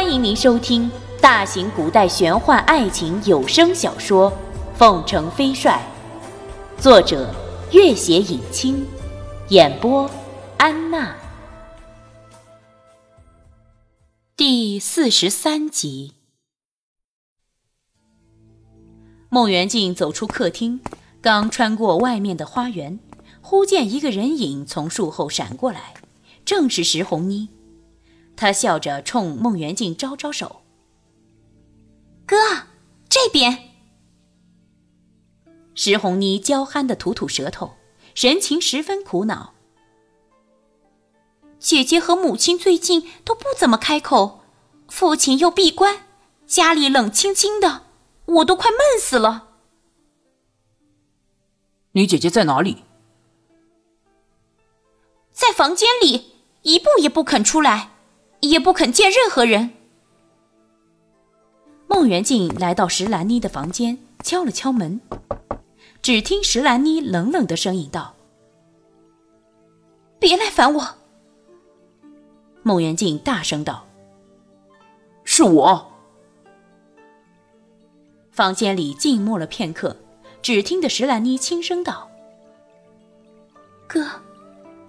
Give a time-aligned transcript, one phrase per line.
[0.00, 0.88] 欢迎您收听
[1.20, 4.30] 大型古代玄幻爱情有声小说
[4.76, 5.84] 《凤城飞帅》，
[6.80, 7.34] 作者：
[7.72, 8.86] 月写影清，
[9.48, 10.08] 演播：
[10.56, 11.16] 安娜。
[14.36, 16.12] 第四十三集，
[19.28, 20.80] 孟元敬走出客厅，
[21.20, 23.00] 刚穿过外面的花园，
[23.40, 25.94] 忽见一个人影从树后闪过来，
[26.44, 27.48] 正是石红妮。
[28.38, 30.62] 他笑着冲孟元敬招招手
[32.24, 32.36] ：“哥，
[33.08, 33.72] 这边。”
[35.74, 37.74] 石红妮娇憨的吐吐舌头，
[38.14, 39.54] 神情十分苦恼。
[41.58, 44.44] 姐姐和母亲最近都不怎么开口，
[44.86, 46.06] 父亲又闭关，
[46.46, 47.86] 家里冷清清的，
[48.26, 49.48] 我都快闷死了。
[51.90, 52.84] 你姐姐在哪里？
[55.32, 57.97] 在房间里，一步也不肯出来。
[58.40, 59.70] 也不肯见任何人。
[61.88, 65.00] 孟元敬来到石兰妮的房间，敲了敲门，
[66.02, 68.14] 只听石兰妮冷冷的声音道
[70.20, 70.96] ：“别来烦我。”
[72.62, 73.86] 孟元敬大声道
[75.24, 75.92] ：“是我。”
[78.30, 79.96] 房间里静默了片刻，
[80.42, 82.08] 只听得石兰妮轻声道
[83.88, 84.06] ：“哥，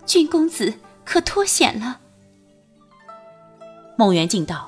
[0.06, 0.73] 君公子
[1.04, 2.02] 可脱险了。”
[4.00, 4.66] 孟元敬道：“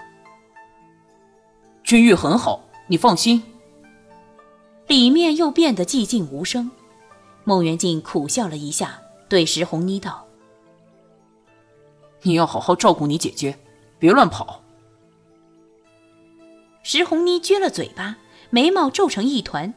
[1.86, 3.42] 君玉很好，你放心。”
[4.88, 6.70] 里面又变得寂静无声。
[7.46, 10.28] 孟元敬苦笑了一下，对石红妮道
[12.24, 13.58] ：“你要好好照顾你姐姐，
[13.98, 14.62] 别乱跑。”
[16.84, 18.18] 石红妮撅了嘴巴，
[18.50, 19.74] 眉毛皱成一团。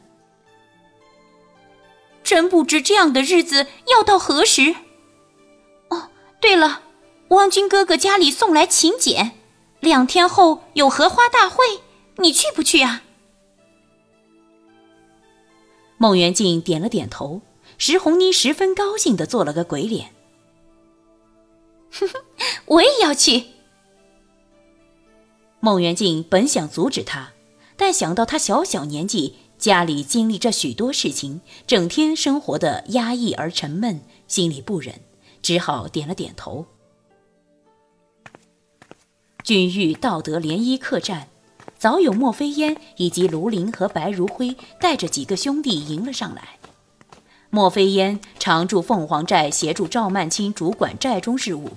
[2.25, 4.75] 真不知这样的日子要到何时。
[5.87, 6.09] 哦，
[6.41, 6.81] 对了，
[7.29, 9.31] 汪君哥哥家里送来请柬。
[9.85, 11.63] 两天后有荷花大会，
[12.17, 13.03] 你去不去啊？
[15.97, 17.41] 孟元敬点了点头，
[17.77, 20.09] 石红妮十分高兴的做了个鬼脸。
[21.91, 22.13] 哼哼，
[22.65, 23.43] 我也要去。
[25.59, 27.33] 孟元敬本想阻止他，
[27.77, 34.99] 但想到他小小年纪，家里经历着许多事情，整天生活的压抑而沉闷，心里不忍，
[35.43, 36.65] 只好点了点头。
[39.45, 41.27] 君玉道德联谊客栈，
[41.77, 46.57] 早有莫非烟以及卢林和白如辉带着几个兄弟迎了上来。
[47.51, 51.69] 莫非烟常驻凤凰寨，协助赵曼青主管寨中事务，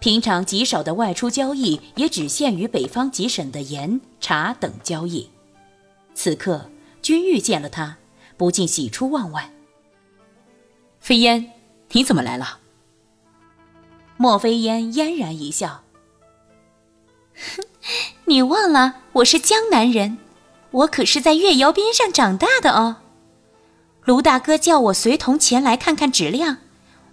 [0.00, 5.30] 平常极少的外出交易也只限于北方几省的盐、茶等交易。
[6.12, 6.68] 此刻
[7.00, 7.98] 君玉见了他，
[8.36, 9.52] 不禁喜出望外。
[10.98, 11.52] 飞烟，
[11.92, 12.58] 你怎么来了？
[14.16, 15.84] 莫非烟嫣然一笑。
[17.38, 17.64] 哼，
[18.26, 20.18] 你忘了我是江南人，
[20.70, 22.96] 我可是在月窑边上长大的哦。
[24.04, 26.58] 卢大哥叫我随同前来看看质量，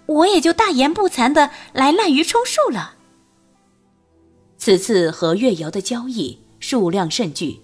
[0.06, 2.96] 我也就大言不惭的来滥竽充数了。
[4.58, 7.60] 此次和月窑的交易数量甚巨，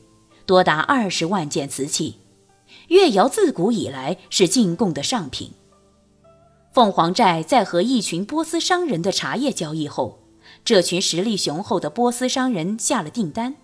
[0.46, 2.20] 多达二十万件瓷器。
[2.90, 5.52] 月窑自古以来是进贡的上品。
[6.74, 10.21] 凤凰寨在和一群波斯商人的茶叶交易后。
[10.64, 13.56] 这群实力雄厚的波斯商人下了订单，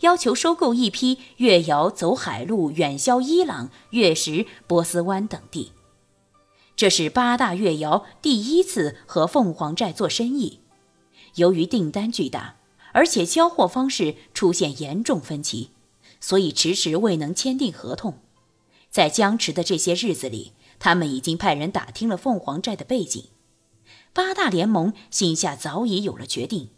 [0.00, 5.72] 要求收购一批越窑走海路远销伊朗、月石、波斯湾等地。
[6.74, 10.58] 这是八大越窑第一次和凤凰寨做生意。
[11.36, 12.56] 由于订单巨大，
[12.92, 15.70] 而且交货方式出现严重分歧，
[16.20, 18.18] 所以迟迟未能签订合同。
[18.90, 23.26] 在僵持的这些日子里，他们已经派人打听了凤凰寨的背景。
[24.12, 26.70] 八大联盟心下早已有了决定，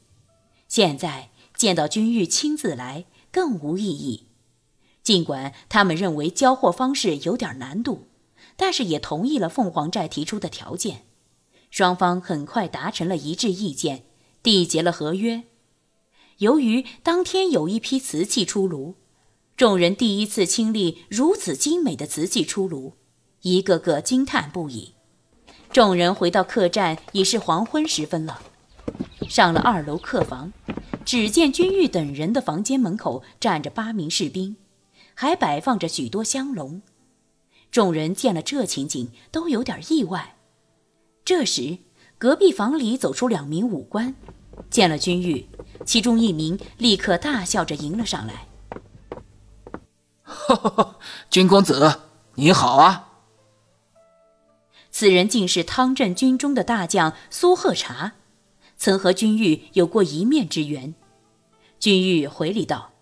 [0.69, 4.29] 现在见到君玉亲自来更无异议。
[5.03, 8.07] 尽管他们认为交货方式有点难度，
[8.57, 11.07] 但是也同意了凤凰寨提出的条件。
[11.71, 14.05] 双方很快达成了一致意见，
[14.43, 15.43] 缔结了合约。
[16.39, 18.95] 由于当天有一批瓷器出炉，
[19.57, 22.95] 众人第一次亲历如此精美的瓷器出炉，
[23.43, 24.94] 一个个惊叹不已。
[25.75, 28.41] 众人回到客栈，已是黄昏时分了。
[29.29, 30.53] 上了二楼客房，
[31.05, 34.55] 只见君玉等人的房间门口站着八名士兵，
[35.15, 36.81] 还摆放着许多香笼。
[37.73, 40.37] 众人见了这情景，都有点意外。
[41.25, 41.79] 这时，
[42.19, 44.15] 隔壁房里走出两名武官，
[44.71, 45.49] 见了君玉，
[45.85, 48.47] 其中一名立刻大笑着迎了上来
[50.23, 50.99] ：“哈哈，
[51.29, 52.03] 君公子，
[52.37, 53.11] 你好啊！”
[54.97, 58.13] 此人竟是汤镇军中的大将苏鹤茶，
[58.77, 60.95] 曾和君玉有过一面之缘。
[61.81, 62.93] 君玉回礼道：“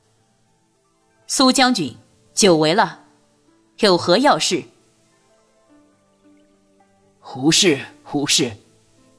[1.28, 1.94] 苏将军，
[2.32, 3.04] 久违了，
[3.80, 4.64] 有何要事？”
[7.20, 8.52] 胡事，胡事，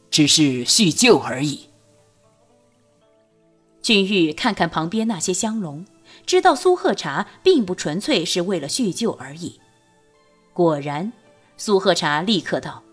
[0.10, 1.70] 只是叙旧而已。
[3.84, 5.86] 君玉看看旁边那些香笼，
[6.26, 9.60] 知道苏贺茶并不纯粹是为了叙旧而已。
[10.54, 11.14] 果然，
[11.58, 12.84] 苏贺茶立刻道：“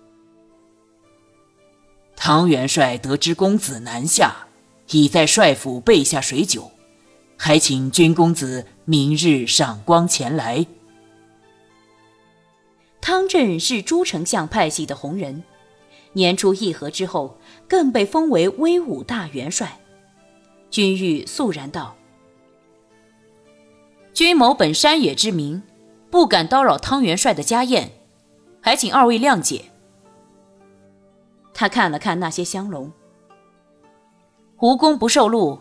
[2.15, 4.47] 汤元帅得知公子南下，
[4.91, 6.71] 已在帅府备下水酒，
[7.37, 10.67] 还请君公子明日赏光前来。”
[13.01, 15.43] 汤镇是朱丞相派系的红人，
[16.13, 19.81] 年初议和之后，更被封为威武大元帅。
[20.71, 21.97] 君玉肃然道
[24.13, 25.63] ：“君某本山野之民，
[26.11, 27.91] 不敢叨扰汤元帅的家宴，
[28.61, 29.65] 还请二位谅解。”
[31.53, 32.91] 他看了看那些香笼，
[34.61, 35.61] 无功不受禄，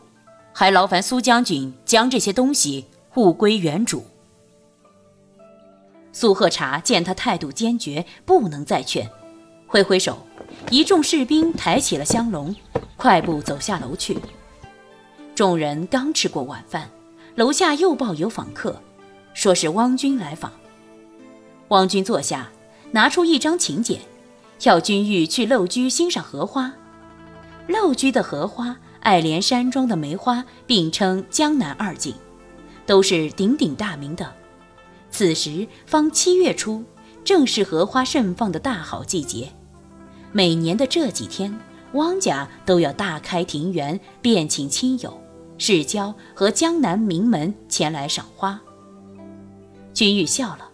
[0.54, 2.86] 还劳烦苏将军将这些东西
[3.16, 4.06] 物归原主。
[6.12, 9.10] 苏贺茶见他态度坚决，不能再劝，
[9.68, 10.18] 挥挥手，
[10.70, 12.56] 一众士兵抬起了香笼，
[12.98, 14.18] 快步走下楼去。
[15.36, 16.90] 众人刚吃过晚饭，
[17.36, 18.82] 楼下又报有访客，
[19.34, 20.52] 说是汪军来访。
[21.70, 22.50] 汪军坐下，
[22.92, 24.00] 拿出一张请柬，
[24.64, 26.74] 要君玉去陋居欣赏荷花。
[27.68, 32.16] 陋居的荷花，爱莲山庄的梅花并称江南二景，
[32.86, 34.34] 都是鼎鼎大名的。
[35.12, 36.84] 此时方七月初，
[37.24, 39.52] 正是荷花盛放的大好季节。
[40.32, 41.56] 每年的这几天，
[41.94, 45.20] 汪家都要大开庭园，宴请亲友、
[45.58, 48.60] 世交和江南名门前来赏花。
[49.94, 50.70] 君玉笑了，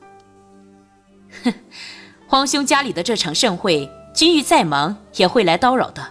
[1.44, 1.54] 哼，
[2.28, 6.04] 皇兄家里的这场盛会，君玉再忙也会来叨扰的。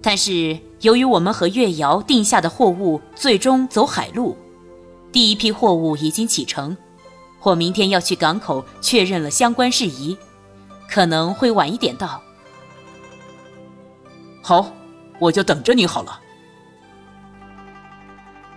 [0.00, 4.36] 但是由于我们和月瑶定下的货物最终走海路，
[5.12, 6.76] 第一批货物已经启程。
[7.42, 10.16] 我明天要去港口确认了相关事宜，
[10.88, 12.22] 可能会晚一点到。
[14.42, 14.72] 好，
[15.18, 16.20] 我就等着你好了。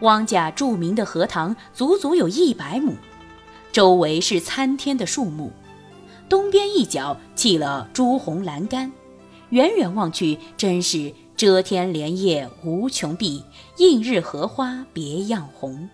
[0.01, 2.95] 汪家著名的荷塘足足有一百亩，
[3.73, 5.51] 周围是参天的树木，
[6.29, 8.91] 东边一角砌了朱红栏杆，
[9.49, 13.43] 远远望去真是遮天莲叶无穷碧，
[13.77, 15.87] 映日荷花别样红。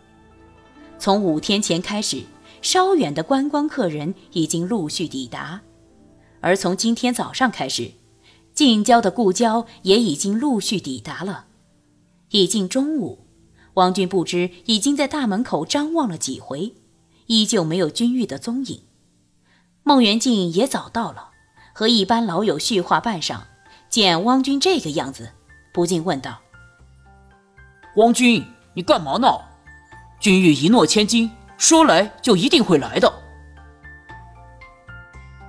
[0.97, 2.23] 从五天前开始。
[2.61, 5.63] 稍远的观光客人已经陆续抵达，
[6.39, 7.91] 而从今天早上开始，
[8.53, 11.47] 近郊的故交也已经陆续抵达了。
[12.29, 13.27] 已近中午，
[13.73, 16.73] 王军不知已经在大门口张望了几回，
[17.25, 18.79] 依旧没有君玉的踪影。
[19.83, 21.29] 孟元敬也早到了，
[21.73, 23.39] 和一班老友叙话半晌，
[23.89, 25.31] 见汪军这个样子，
[25.73, 26.39] 不禁问道
[27.97, 29.27] ：“汪军，你干嘛呢？
[30.19, 33.13] 君玉一诺千金。”说来就一定会来的。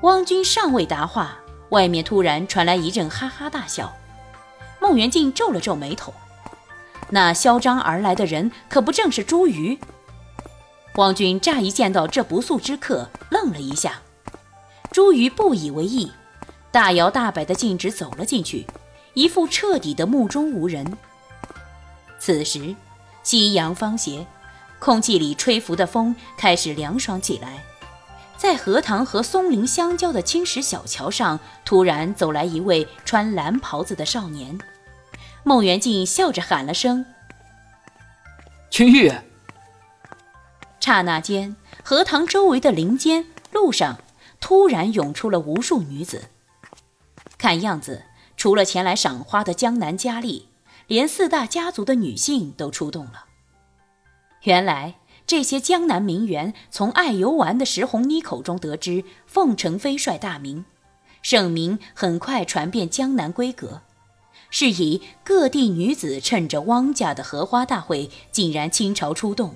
[0.02, 1.38] 汪军尚未答话，
[1.70, 3.92] 外面突然传来一阵哈哈大笑。
[4.80, 6.14] 孟元敬皱了皱眉头，
[7.10, 9.76] 那嚣张而来的人可不正是朱瑜？
[10.96, 14.02] 汪军乍一见到这不速之客，愣了一下。
[14.94, 16.12] 朱瑜不以为意，
[16.70, 18.64] 大摇大摆地径直走了进去，
[19.14, 20.96] 一副彻底的目中无人。
[22.21, 22.76] 此时，
[23.25, 24.25] 夕阳方斜。
[24.78, 27.64] 空气里吹拂的风开始凉爽起来，
[28.37, 34.57] 在荷塘和松林相交的青石小桥上，突然走来一位穿蓝袍子的少年。
[35.42, 37.04] 孟元敬笑着喊了声
[38.71, 39.12] ：“君玉。”
[40.78, 43.99] 刹那间，荷塘周围的林间路上
[44.44, 46.24] 突然涌出了无数女子。
[47.38, 48.02] 看样子，
[48.36, 50.50] 除了前来赏花的江南佳丽，
[50.86, 53.24] 连四大家族的女性都出动了。
[54.42, 54.96] 原来
[55.26, 60.66] 这些江南名媛从爱游玩的石红妮口中得知凤城飞帅大名，
[61.22, 63.80] 盛名很快传遍江南闺阁，
[64.50, 69.54] 是以各地女子趁着汪家的荷花大会，竟然倾巢出动，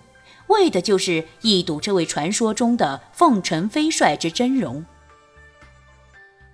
[0.49, 4.85] 为的就是一睹这位传说中的凤城飞帅之真容。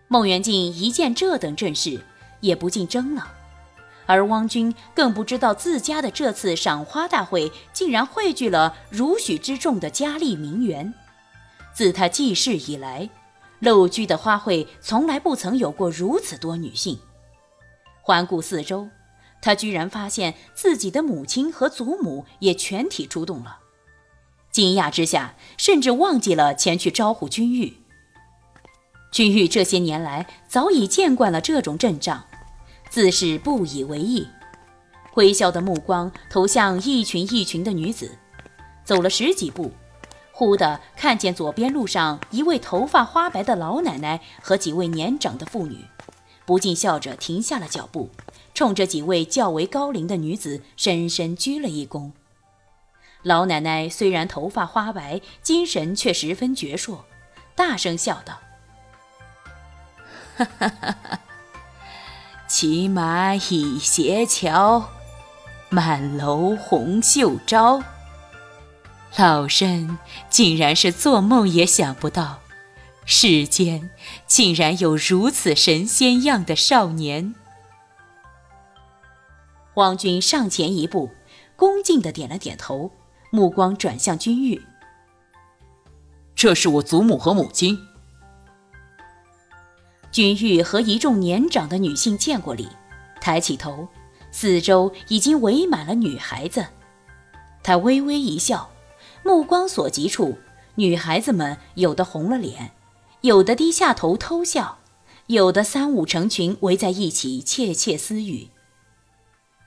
[0.08, 2.00] 孟元敬一见这等阵势，
[2.40, 3.32] 也不禁怔了。
[4.06, 10.92] 而汪军更不知道，自家的这次赏花大会竟然汇聚了如许之众的佳丽名媛。
[11.72, 13.08] 自他记事以来，
[13.62, 16.98] 陋居的花卉从来不曾有过如此多女性。
[18.02, 18.88] 环顾四周，
[19.40, 23.60] 他居然发现自己的母亲和祖母也全体出动了。
[24.54, 27.78] 惊讶之下，甚至忘记了前去招呼君玉。
[29.10, 32.22] 君玉这些年来早已见惯了这种阵仗。
[32.88, 34.28] 自是不以为意，
[35.14, 38.12] 微笑的目光投向一群一群的女子，
[38.84, 39.72] 走了十几步，
[40.30, 45.78] 忽地看见左边路上一位头发花白的老奶奶和几位年长的妇女，
[46.46, 48.08] 不禁笑着停下了脚步，
[48.54, 52.12] 冲着几位较为高龄的女子深深鞠了一躬。
[53.24, 57.00] 老奶奶虽然头发花白，精神却十分矍铄，
[57.56, 58.38] 大声笑道
[60.38, 61.20] ：“哈哈哈哈！
[62.46, 64.90] 骑马倚斜桥。”
[65.70, 67.82] 满楼红袖招，
[69.16, 69.98] 老身
[70.30, 72.42] 竟然是做梦也想不到，
[73.04, 73.90] 世间
[74.28, 77.34] 竟然有如此神仙样的少年。
[79.74, 81.10] 王军上前一步，
[81.56, 82.92] 恭敬的点了点头，
[83.34, 84.62] 目光转向君玉
[86.36, 87.76] ：“这是我祖母和母亲。”
[90.12, 92.68] 君玉和一众年长的女性见过礼，
[93.20, 93.88] 抬起头。
[94.30, 96.64] 四周已经围满了女孩子，
[97.64, 98.70] 他微微一笑，
[99.24, 100.38] 目光所及处，
[100.76, 102.70] 女孩子们有的红了脸，
[103.22, 104.78] 有的低下头偷笑，
[105.26, 108.50] 有的三五成群围在一起窃窃私语。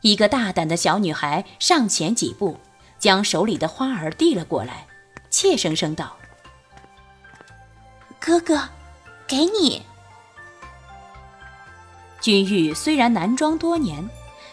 [0.04, 2.58] 一个大胆的小女孩上前几步，
[3.00, 4.86] 将手里的花儿递了过来，
[5.30, 6.18] 怯生生道
[8.20, 8.70] ：“哥哥，
[9.28, 9.84] 给你。”
[12.22, 14.08] 君玉虽然男装多年。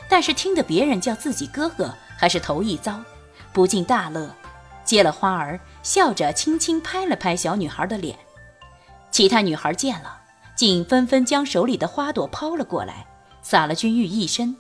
[0.07, 3.03] 但是听得别人叫自己哥哥，还是头一遭，
[3.55, 4.33] 不禁大乐，
[4.85, 8.17] 接了花儿，笑着轻轻拍了拍小女孩的脸。
[9.11, 10.21] 其他女孩见了，
[10.55, 13.07] 竟纷纷将手里的花朵抛了过来，
[13.41, 14.55] 洒了君玉一身。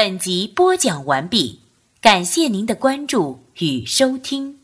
[0.00, 1.58] 本集播讲完毕，
[2.00, 4.57] 感谢您的关注与收听。